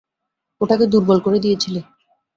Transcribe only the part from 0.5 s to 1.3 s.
ওটাকে দুর্বল